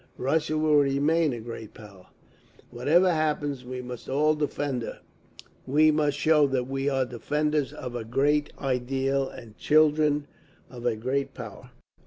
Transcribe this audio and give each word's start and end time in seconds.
Russia 0.17 0.57
will 0.57 0.77
remain 0.77 1.31
a 1.31 1.39
great 1.39 1.75
power, 1.75 2.07
whatever 2.71 3.11
happens. 3.13 3.63
We 3.63 3.83
must 3.83 4.09
all 4.09 4.33
defend 4.33 4.81
her, 4.81 5.01
we 5.67 5.91
must 5.91 6.17
show 6.17 6.47
that 6.47 6.67
we 6.67 6.89
are 6.89 7.05
defenders 7.05 7.71
of 7.71 7.93
a 7.95 8.03
great 8.03 8.51
ideal, 8.59 9.29
and 9.29 9.55
children 9.59 10.25
of 10.71 10.87
a 10.87 10.95
great 10.95 11.35
power." 11.35 11.69